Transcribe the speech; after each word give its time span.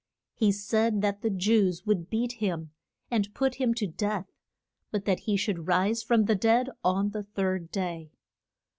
He 0.33 0.51
said 0.51 1.03
that 1.03 1.21
the 1.21 1.29
Jews 1.29 1.85
would 1.85 2.09
beat 2.09 2.31
him 2.37 2.71
and 3.11 3.31
put 3.35 3.61
him 3.61 3.75
to 3.75 3.85
death, 3.85 4.25
but 4.89 5.05
that 5.05 5.19
he 5.19 5.37
should 5.37 5.67
rise 5.67 6.01
from 6.01 6.25
the 6.25 6.33
dead 6.33 6.71
on 6.83 7.11
the 7.11 7.21
third 7.21 7.71
day. 7.71 8.09